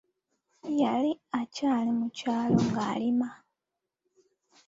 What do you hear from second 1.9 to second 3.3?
mu kyalo nga alima..